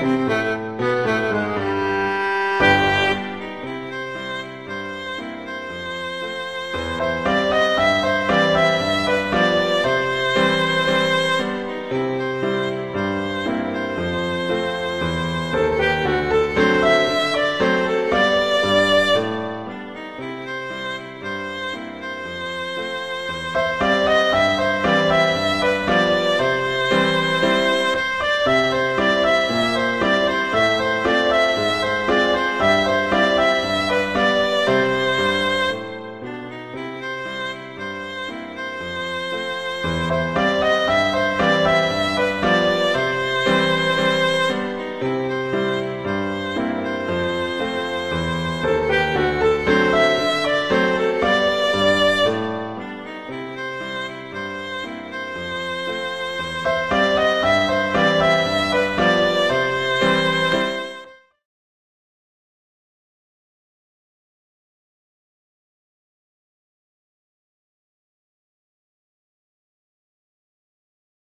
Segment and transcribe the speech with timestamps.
[0.00, 1.17] Música